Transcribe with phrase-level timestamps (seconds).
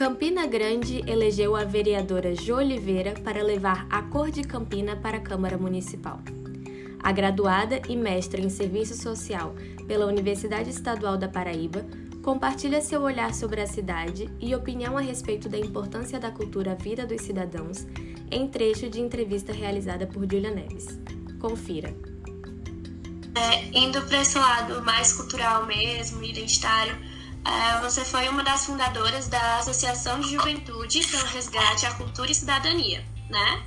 [0.00, 5.20] Campina Grande elegeu a vereadora Jo Oliveira para levar a cor de Campina para a
[5.20, 6.22] Câmara Municipal.
[7.02, 9.54] A graduada e mestra em Serviço Social
[9.86, 11.84] pela Universidade Estadual da Paraíba
[12.22, 16.74] compartilha seu olhar sobre a cidade e opinião a respeito da importância da cultura à
[16.74, 17.86] vida dos cidadãos
[18.30, 20.98] em trecho de entrevista realizada por Julia Neves.
[21.38, 21.94] Confira.
[23.34, 27.09] É, indo para esse lado mais cultural mesmo, identitário,
[27.82, 33.04] você foi uma das fundadoras da Associação de Juventude pelo Resgate à Cultura e Cidadania,
[33.28, 33.62] né?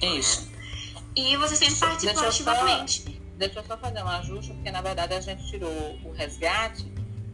[0.00, 0.50] Isso.
[1.14, 3.20] E você sempre participou ativamente.
[3.36, 5.70] deixa eu só fazer um ajuste, porque na verdade a gente tirou
[6.04, 6.86] o resgate,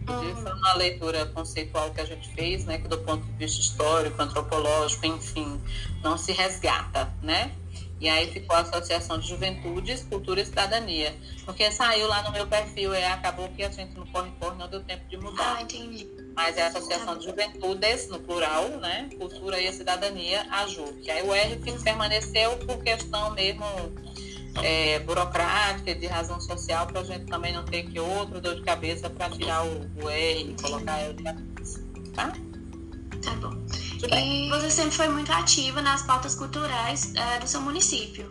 [0.03, 0.43] inclusive Uhum.
[0.43, 4.21] foi uma leitura conceitual que a gente fez, né, que do ponto de vista histórico,
[4.21, 5.61] antropológico, enfim,
[6.03, 7.53] não se resgata, né?
[8.01, 11.15] E aí ficou a Associação de Juventudes, Cultura e Cidadania.
[11.45, 14.83] Porque saiu lá no meu perfil e acabou que a gente no corre-corre não deu
[14.83, 15.57] tempo de mudar.
[15.59, 16.09] Ah, entendi.
[16.35, 19.09] Mas é a Associação de Juventudes, no plural, né?
[19.19, 21.11] Cultura e Cidadania, a JUC.
[21.11, 23.65] Aí o R permaneceu por questão mesmo
[24.63, 28.63] é, burocrática, de razão social, para a gente também não ter que outro dor de
[28.63, 31.85] cabeça para tirar o, o R e colocar L de cabeça.
[32.15, 32.33] Tá?
[33.25, 33.88] Tá bom.
[34.07, 38.27] E você sempre foi muito ativa nas pautas culturais é, do seu município.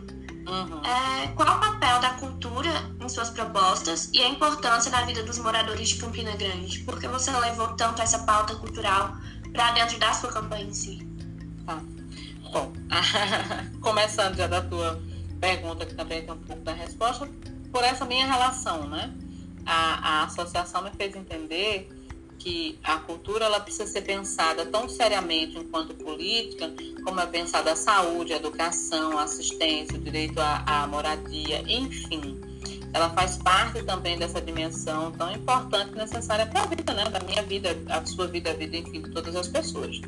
[0.48, 0.82] Uhum.
[0.82, 5.38] É, qual o papel da cultura em suas propostas e a importância na vida dos
[5.38, 6.78] moradores de Campina Grande?
[6.80, 9.14] Por que você levou tanto essa pauta cultural
[9.52, 11.06] para dentro da sua campanha em si?
[11.66, 11.82] Tá.
[12.50, 12.72] Bom,
[13.82, 15.02] começando já da tua
[15.38, 17.28] pergunta, que também tem um pouco da resposta,
[17.70, 19.12] por essa minha relação, né?
[19.66, 21.90] A, a associação me fez entender
[22.38, 26.72] que a cultura ela precisa ser pensada tão seriamente enquanto política,
[27.04, 32.40] como é pensada a saúde, a educação, a assistência, o direito à, à moradia, enfim.
[32.92, 37.04] Ela faz parte também dessa dimensão tão importante e necessária para a vida, né?
[37.04, 40.00] Da minha vida, a sua vida, a vida, enfim, de todas as pessoas.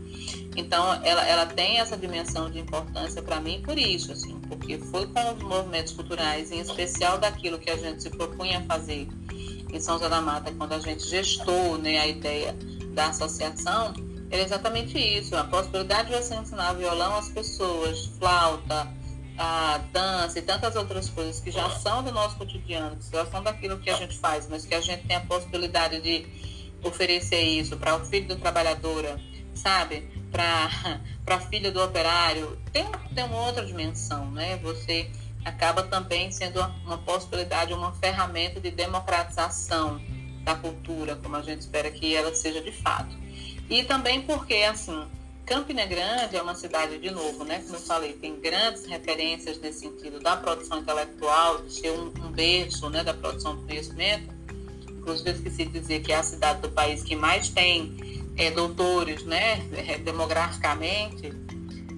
[0.56, 5.06] Então, ela, ela tem essa dimensão de importância para mim por isso, assim, porque foi
[5.08, 9.06] com os movimentos culturais, em especial daquilo que a gente se propunha a fazer
[9.72, 12.56] em São José da Mata, quando a gente gestou né, a ideia
[12.94, 13.94] da associação,
[14.30, 18.88] era exatamente isso, a possibilidade de você ensinar violão às pessoas, flauta,
[19.36, 23.42] a dança e tantas outras coisas que já são do nosso cotidiano, que já são
[23.42, 26.26] daquilo que a gente faz, mas que a gente tem a possibilidade de
[26.82, 29.18] oferecer isso para o filho do trabalhadora,
[29.54, 30.08] sabe?
[30.30, 34.58] Para a filha do operário, tem, tem uma outra dimensão, né?
[34.58, 35.10] Você
[35.44, 40.00] acaba também sendo uma, possibilidade, uma ferramenta de democratização
[40.44, 43.16] da cultura, como a gente espera que ela seja de fato.
[43.68, 45.06] E também porque, assim,
[45.46, 49.80] Campina Grande é uma cidade, de novo, né, como eu falei, tem grandes referências nesse
[49.80, 54.32] sentido da produção intelectual, de ser um, um berço né, da produção do conhecimento.
[54.88, 57.96] Inclusive, esqueci de dizer que é a cidade do país que mais tem
[58.36, 59.56] é, doutores, né,
[60.04, 61.32] demograficamente.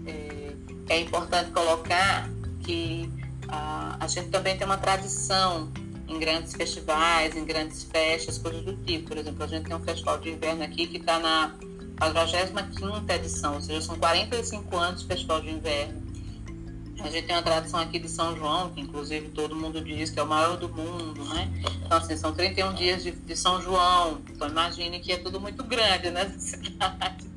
[0.06, 2.30] É, é importante colocar
[2.64, 3.10] que
[3.52, 5.70] a, gente também tem uma tradição
[6.08, 9.08] em grandes festivais, em grandes festas, coisas do tipo.
[9.08, 11.54] Por exemplo, a gente tem um festival de inverno aqui que está na
[11.98, 16.02] 45 edição, ou seja, são 45 anos de festival de inverno.
[17.00, 20.20] A gente tem uma tradição aqui de São João, que inclusive todo mundo diz que
[20.20, 21.50] é o maior do mundo, né?
[21.84, 24.20] Então, assim, são 31 dias de, de São João.
[24.30, 27.31] Então, imagine que é tudo muito grande nessa cidade, né?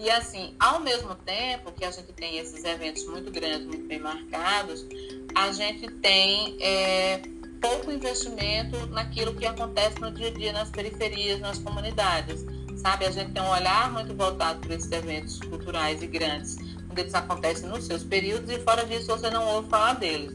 [0.00, 3.98] E assim, ao mesmo tempo que a gente tem esses eventos muito grandes, muito bem
[3.98, 4.86] marcados,
[5.34, 7.20] a gente tem é,
[7.60, 12.46] pouco investimento naquilo que acontece no dia a dia nas periferias, nas comunidades.
[12.78, 16.56] Sabe, a gente tem um olhar muito voltado para esses eventos culturais e grandes,
[16.86, 20.34] quando eles acontecem nos seus períodos e fora disso você não ouve falar deles.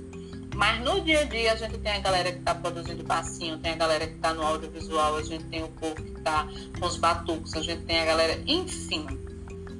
[0.53, 3.71] Mas no dia a dia a gente tem a galera que está produzindo passinho, tem
[3.71, 6.47] a galera que está no audiovisual, a gente tem o povo que está
[6.79, 9.24] com os batucos, a gente tem a galera, enfim,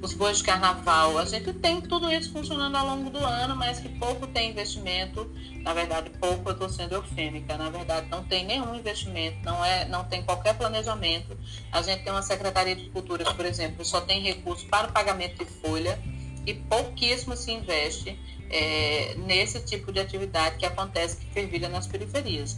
[0.02, 1.18] os bois de carnaval.
[1.18, 5.30] A gente tem tudo isso funcionando ao longo do ano, mas que pouco tem investimento.
[5.62, 7.56] Na verdade, pouco eu estou sendo eufêmica.
[7.56, 11.36] Na verdade, não tem nenhum investimento, não, é, não tem qualquer planejamento.
[11.72, 15.44] A gente tem uma Secretaria de Cultura, por exemplo, só tem recursos para o pagamento
[15.44, 15.98] de folha
[16.46, 18.18] e pouquíssimo se investe
[18.50, 22.56] é, nesse tipo de atividade que acontece, que fervilha nas periferias.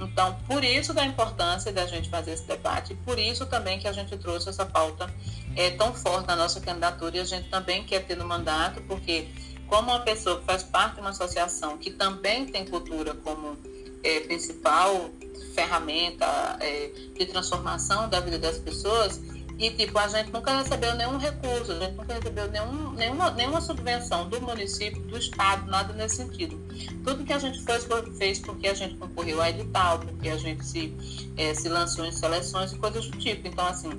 [0.00, 3.92] Então, por isso da importância da gente fazer esse debate, por isso também que a
[3.92, 5.12] gente trouxe essa pauta
[5.56, 9.28] é, tão forte na nossa candidatura e a gente também quer ter no mandato, porque
[9.66, 13.56] como uma pessoa que faz parte de uma associação que também tem cultura como
[14.02, 15.10] é, principal
[15.54, 16.26] ferramenta
[16.60, 19.20] é, de transformação da vida das pessoas,
[19.60, 23.60] e tipo, a gente nunca recebeu nenhum recurso, a gente nunca recebeu nenhum, nenhuma, nenhuma
[23.60, 26.58] subvenção do município, do estado, nada nesse sentido.
[27.04, 27.86] Tudo que a gente fez,
[28.16, 30.94] fez porque a gente concorreu a edital, porque a gente se,
[31.36, 33.46] é, se lançou em seleções e coisas do tipo.
[33.46, 33.90] Então, assim,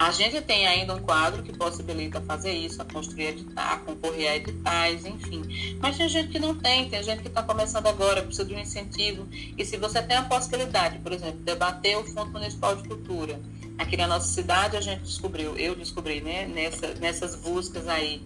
[0.00, 4.36] A gente tem ainda um quadro que possibilita fazer isso, a construir editar, concorrer a
[4.36, 5.76] editais, enfim.
[5.78, 8.58] Mas tem gente que não tem, tem gente que está começando agora, precisa de um
[8.58, 9.28] incentivo.
[9.30, 13.38] E se você tem a possibilidade, por exemplo, debater o Fundo Municipal de Cultura,
[13.76, 18.22] aqui na nossa cidade a gente descobriu, eu descobri, né, nessa, nessas buscas aí,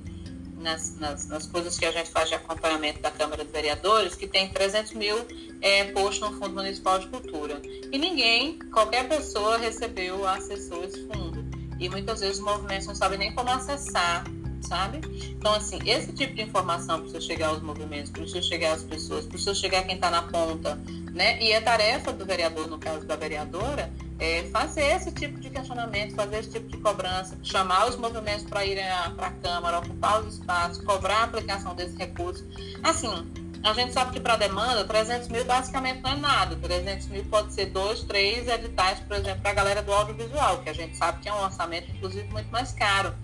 [0.57, 4.29] nas, nas, nas, coisas que a gente faz de acompanhamento da Câmara de Vereadores, que
[4.29, 5.17] tem 300 mil
[5.61, 7.61] é, postos no Fundo Municipal de Cultura.
[7.91, 11.34] E ninguém, qualquer pessoa, recebeu, acessou esse fundo
[11.79, 14.25] e muitas vezes os movimentos não sabem nem como acessar,
[14.61, 15.01] sabe?
[15.31, 19.55] Então, assim, esse tipo de informação precisa chegar aos movimentos, precisa chegar às pessoas, precisa
[19.55, 20.81] chegar a quem está na ponta,
[21.13, 21.41] né?
[21.43, 26.15] E a tarefa do vereador, no caso da vereadora, é fazer esse tipo de questionamento,
[26.15, 28.85] fazer esse tipo de cobrança, chamar os movimentos para irem
[29.17, 32.45] para a Câmara, ocupar os espaços, cobrar a aplicação desse recurso.
[32.83, 33.27] Assim,
[33.65, 36.55] a gente sabe que para demanda, 300 mil basicamente não é nada.
[36.55, 40.69] 300 mil pode ser dois, três editais, por exemplo, para a galera do audiovisual, que
[40.69, 43.15] a gente sabe que é um orçamento, inclusive, muito mais caro.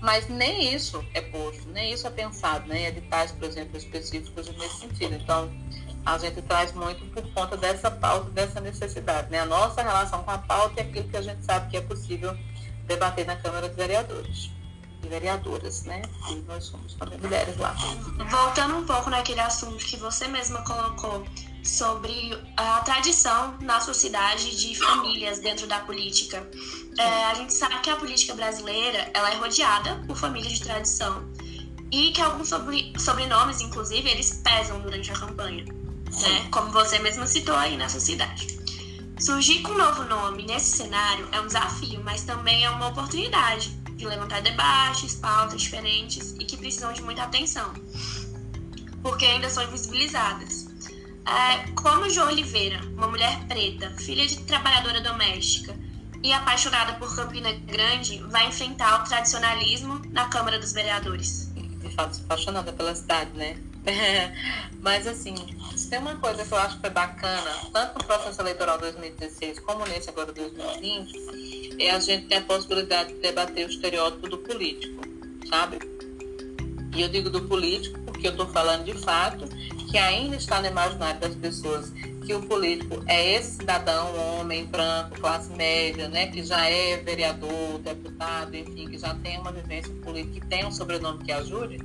[0.00, 2.88] Mas nem isso é posto, nem isso é pensado, né?
[2.88, 5.16] editais, por exemplo, específicos nesse sentido.
[5.16, 5.50] Então,
[6.06, 9.30] a gente traz muito por conta dessa pauta, dessa necessidade.
[9.30, 9.40] Né?
[9.40, 12.34] A nossa relação com a pauta é aquilo que a gente sabe que é possível
[12.86, 14.59] debater na Câmara de Vereadores
[15.02, 16.02] e vereadoras, né?
[16.30, 17.74] E nós somos também mulheres lá.
[18.30, 21.26] Voltando um pouco naquele assunto que você mesma colocou
[21.62, 26.48] sobre a tradição na sociedade de famílias dentro da política.
[26.98, 31.28] É, a gente sabe que a política brasileira ela é rodeada por famílias de tradição
[31.90, 36.48] e que alguns sobre, sobrenomes, inclusive, eles pesam durante a campanha, né?
[36.50, 38.58] Como você mesma citou aí na sociedade.
[39.18, 43.79] Surgir com um novo nome nesse cenário é um desafio, mas também é uma oportunidade
[44.00, 47.72] de levantar debates, pautas diferentes e que precisam de muita atenção,
[49.02, 50.68] porque ainda são invisibilizadas.
[51.26, 55.76] É, como Jo Oliveira, uma mulher preta, filha de trabalhadora doméstica
[56.22, 61.52] e apaixonada por Campina Grande, vai enfrentar o tradicionalismo na Câmara dos Vereadores?
[61.54, 63.56] De fato, apaixonada pela cidade, né?
[64.80, 65.34] Mas assim,
[65.88, 69.86] tem uma coisa que eu acho que foi bacana, tanto no processo eleitoral 2016 como
[69.86, 71.12] nesse agora 2020,
[71.80, 75.02] é a gente ter a possibilidade de debater o estereótipo do político,
[75.48, 75.78] sabe?
[76.94, 79.48] E eu digo do político porque eu estou falando de fato
[79.90, 81.92] que ainda está no imaginário das pessoas
[82.24, 87.78] que o político é esse cidadão, homem, branco, classe média, né, que já é vereador,
[87.80, 91.78] deputado, enfim, que já tem uma vivência política, que tem um sobrenome que ajude,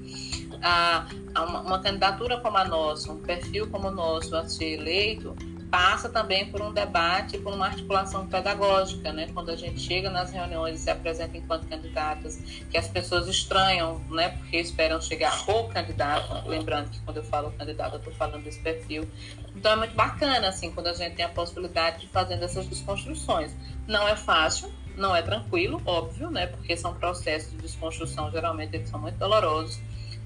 [0.61, 4.79] a, a uma, uma, candidatura como a nossa, um perfil como o nosso a ser
[4.79, 5.35] eleito,
[5.75, 9.27] passa também por um debate, por uma articulação pedagógica, né?
[9.33, 12.37] Quando a gente chega nas reuniões e se apresenta enquanto candidatas,
[12.71, 14.29] que as pessoas estranham, né?
[14.29, 18.59] Porque esperam chegar o candidato, lembrando que quando eu falo candidato, eu estou falando desse
[18.59, 19.05] perfil.
[19.53, 23.53] Então é muito bacana, assim, quando a gente tem a possibilidade de fazer essas desconstruções.
[23.85, 26.47] Não é fácil, não é tranquilo, óbvio, né?
[26.47, 29.77] Porque são processos de desconstrução, geralmente eles são muito dolorosos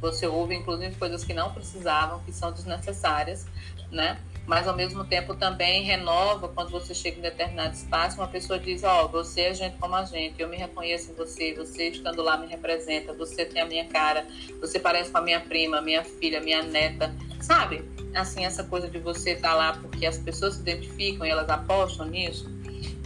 [0.02, 3.46] você ouve, inclusive, coisas que não precisavam, que são desnecessárias,
[3.92, 4.18] né?
[4.50, 8.84] Mas, ao mesmo tempo, também renova quando você chega em determinado espaço, uma pessoa diz,
[8.84, 12.24] ó, oh, você é gente como a gente, eu me reconheço em você, você estando
[12.24, 14.26] lá me representa, você tem a minha cara,
[14.60, 17.88] você parece com a minha prima, minha filha, minha neta, sabe?
[18.16, 21.48] Assim, essa coisa de você estar tá lá porque as pessoas se identificam e elas
[21.48, 22.50] apostam nisso,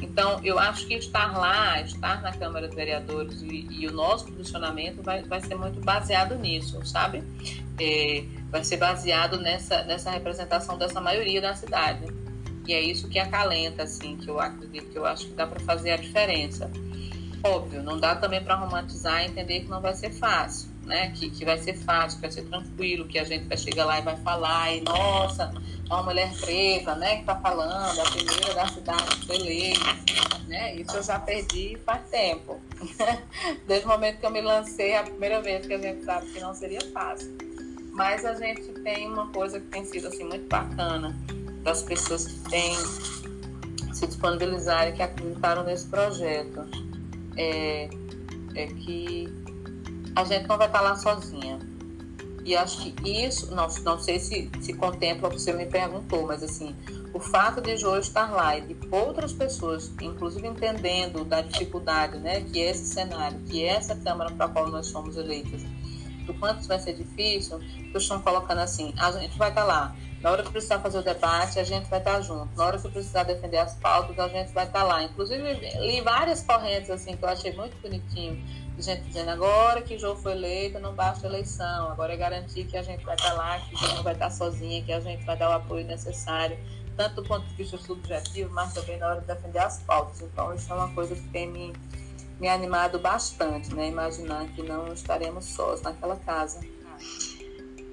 [0.01, 4.25] então, eu acho que estar lá, estar na Câmara de Vereadores e, e o nosso
[4.25, 7.23] posicionamento vai, vai ser muito baseado nisso, sabe?
[7.79, 8.23] É,
[8.53, 12.05] vai ser baseado nessa, nessa representação dessa maioria da cidade.
[12.67, 15.59] E é isso que acalenta, assim, que eu acredito, que eu acho que dá para
[15.61, 16.69] fazer a diferença.
[17.43, 21.09] Óbvio, não dá também para romantizar e entender que não vai ser fácil, né?
[21.15, 23.97] Que, que vai ser fácil, que vai ser tranquilo, que a gente vai chegar lá
[23.97, 25.51] e vai falar, e nossa,
[25.87, 29.97] uma mulher preta, né, que está falando, a primeira da cidade foi eleita,
[30.47, 30.75] né?
[30.75, 32.61] Isso eu já perdi faz tempo.
[33.67, 36.39] Desde o momento que eu me lancei, a primeira vez que a gente sabe que
[36.39, 37.52] não seria fácil.
[37.93, 41.15] Mas a gente tem uma coisa que tem sido assim muito bacana
[41.63, 42.75] das pessoas que têm
[43.93, 46.67] se disponibilizarem, que acreditaram nesse projeto,
[47.37, 47.89] é,
[48.55, 49.31] é que
[50.15, 51.59] a gente não vai estar lá sozinha.
[52.43, 56.27] E acho que isso, não, não sei se, se contempla o que você me perguntou,
[56.27, 56.75] mas assim,
[57.13, 62.41] o fato de João estar lá e de outras pessoas, inclusive entendendo da dificuldade, né,
[62.41, 65.61] que é esse cenário, que é essa Câmara para a qual nós somos eleitas,
[66.23, 67.59] do quanto isso vai ser difícil,
[67.93, 69.95] estão colocando assim, a gente vai estar lá.
[70.21, 72.55] Na hora que precisar fazer o debate, a gente vai estar junto.
[72.55, 75.03] Na hora que precisar defender as pautas, a gente vai estar lá.
[75.03, 78.41] Inclusive, li várias correntes assim que eu achei muito bonitinho
[78.81, 82.81] gente dizendo agora que João foi eleito, não basta eleição, agora é garantir que a
[82.81, 85.49] gente vai estar lá, que João não vai estar sozinha, que a gente vai dar
[85.49, 86.57] o apoio necessário,
[86.97, 90.21] tanto do ponto de vista subjetivo, mas também na hora de defender as pautas.
[90.21, 91.73] Então, isso é uma coisa que tem me,
[92.43, 93.87] me animado bastante, né?
[93.87, 96.59] Imaginar que não estaremos sós naquela casa.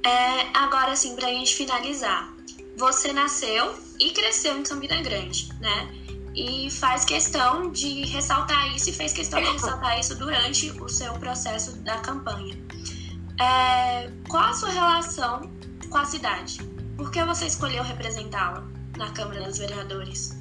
[0.04, 2.34] É, agora, assim, para a gente finalizar,
[2.76, 5.94] você nasceu e cresceu em Campina Grande, né?
[6.34, 11.12] E faz questão de ressaltar isso e fez questão de ressaltar isso durante o seu
[11.14, 12.58] processo da campanha.
[13.40, 15.48] É, qual a sua relação
[15.88, 16.58] com a cidade?
[16.96, 18.64] Por que você escolheu representá-la
[18.96, 20.36] na Câmara dos Vereadores?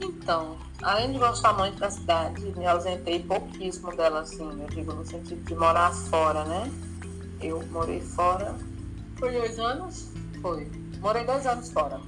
[0.00, 5.04] Então, além de gostar muito da cidade, me ausentei pouquíssimo dela, assim, eu digo no
[5.04, 6.70] sentido de morar fora, né?
[7.40, 8.54] Eu morei fora.
[9.18, 10.08] Por dois anos?
[10.40, 10.70] Foi.
[11.00, 12.00] Morei dois anos fora.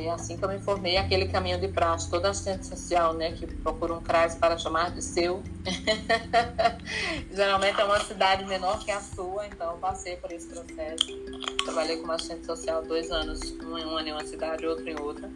[0.00, 3.46] E assim que eu me formei, aquele caminho de praxe, toda assistente social, né, que
[3.46, 5.42] procura um CRAS para chamar de seu.
[7.32, 11.06] Geralmente é uma cidade menor que a sua, então eu passei por esse processo.
[11.64, 15.30] Trabalhei como assistente social dois anos, um em uma em uma cidade, outro em outra.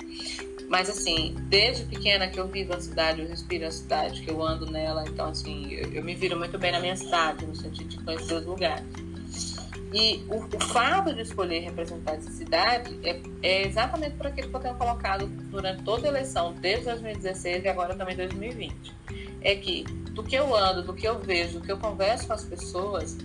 [0.70, 4.40] Mas assim, desde pequena que eu vivo a cidade, eu respiro a cidade, que eu
[4.40, 7.88] ando nela, então assim, eu, eu me viro muito bem na minha cidade, no sentido
[7.88, 8.86] de conhecer os lugares.
[9.92, 14.54] E o, o fato de escolher representar essa cidade é, é, exatamente por aquilo que
[14.54, 18.94] eu tenho colocado durante toda a eleição, desde 2016 e agora também 2020.
[19.42, 22.32] É que do que eu ando, do que eu vejo, do que eu converso com
[22.32, 23.18] as pessoas,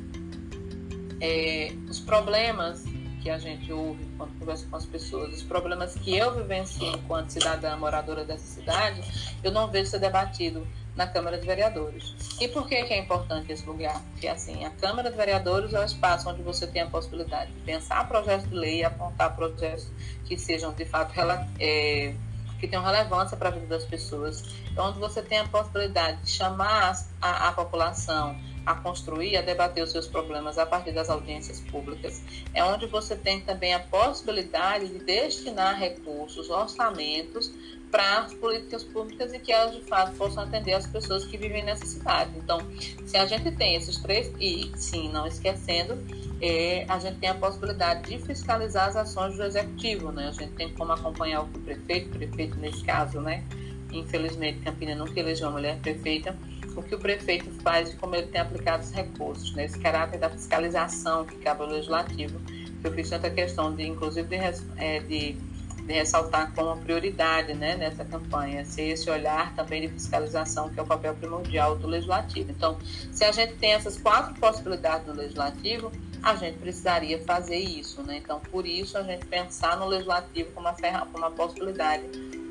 [1.21, 2.83] é, os problemas
[3.25, 7.31] que a gente ouve quando conversa com as pessoas, os problemas que eu vivencio enquanto
[7.31, 9.01] cidadã moradora dessa cidade,
[9.43, 12.13] eu não vejo ser debatido na Câmara de Vereadores.
[12.39, 13.99] E por que, que é importante esse lugar?
[14.11, 17.59] Porque, assim, a Câmara de Vereadores é o espaço onde você tem a possibilidade de
[17.61, 19.87] pensar projetos de lei apontar projetos
[20.25, 21.11] que sejam, de fato,
[21.59, 22.13] é,
[22.59, 24.43] que tenham relevância para a vida das pessoas.
[24.71, 29.83] Então, onde você tem a possibilidade de chamar a, a população a construir, a debater
[29.83, 32.21] os seus problemas a partir das audiências públicas.
[32.53, 37.53] É onde você tem também a possibilidade de destinar recursos, orçamentos
[37.91, 41.63] para as políticas públicas e que elas de fato possam atender as pessoas que vivem
[41.63, 42.31] nessa cidade.
[42.35, 42.59] Então,
[43.05, 45.97] se a gente tem esses três, e sim, não esquecendo,
[46.41, 50.27] é, a gente tem a possibilidade de fiscalizar as ações do executivo, né?
[50.27, 53.43] A gente tem como acompanhar o prefeito, prefeito nesse caso, né?
[53.91, 56.35] Infelizmente, Campina nunca elegeu uma mulher prefeita,
[56.75, 59.65] o que o prefeito faz e como ele tem aplicado os recursos, né?
[59.65, 64.27] Esse caráter da fiscalização que cabe ao legislativo, que eu fiz tanta questão de, inclusive,
[64.27, 64.35] de,
[64.77, 65.37] é, de
[65.85, 70.83] de ressaltar como prioridade né, nessa campanha, ser esse olhar também de fiscalização, que é
[70.83, 72.51] o papel primordial do legislativo.
[72.51, 72.77] Então,
[73.11, 75.91] se a gente tem essas quatro possibilidades no legislativo,
[76.23, 78.01] a gente precisaria fazer isso.
[78.01, 78.17] Né?
[78.17, 82.03] Então, por isso, a gente pensar no legislativo como uma, como uma possibilidade,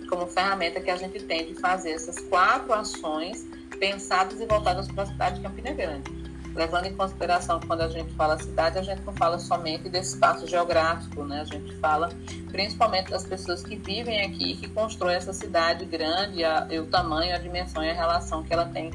[0.08, 3.44] como ferramenta que a gente tem de fazer essas quatro ações
[3.76, 7.88] pensadas e voltadas para a cidade de Campina Grande levando em consideração que quando a
[7.88, 11.40] gente fala cidade, a gente não fala somente desse espaço geográfico, né?
[11.40, 12.08] A gente fala
[12.50, 17.34] principalmente das pessoas que vivem aqui, que constroem essa cidade grande, a, e o tamanho,
[17.34, 18.92] a dimensão e a relação que ela tem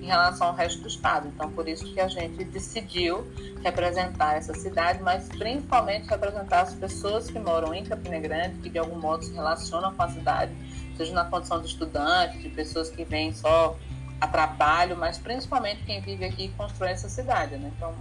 [0.00, 1.28] em relação ao resto do estado.
[1.28, 3.26] Então, por isso que a gente decidiu
[3.62, 8.78] representar essa cidade, mas principalmente representar as pessoas que moram em Campina Grande, que de
[8.78, 10.52] algum modo se relacionam com a cidade,
[10.96, 13.76] seja na condição de estudante, de pessoas que vêm só
[14.20, 17.72] a trabalho, mas principalmente quem vive aqui e constrói essa cidade, né?
[17.76, 17.94] Então,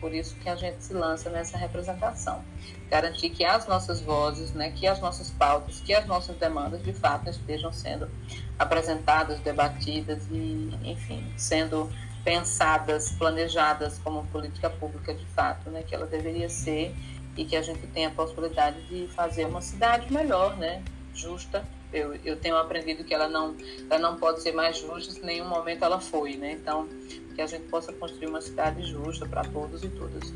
[0.00, 2.44] por isso que a gente se lança nessa representação.
[2.90, 6.92] Garantir que as nossas vozes, né, que as nossas pautas, que as nossas demandas, de
[6.92, 8.08] fato, estejam sendo
[8.58, 11.90] apresentadas, debatidas e, enfim, sendo
[12.24, 16.94] pensadas, planejadas como política pública, de fato, né, que ela deveria ser
[17.36, 20.82] e que a gente tenha a possibilidade de fazer uma cidade melhor, né,
[21.14, 23.56] justa eu, eu tenho aprendido que ela não,
[23.88, 26.52] ela não pode ser mais justa se em nenhum momento ela foi, né?
[26.52, 26.88] Então,
[27.34, 30.32] que a gente possa construir uma cidade justa para todos e todas.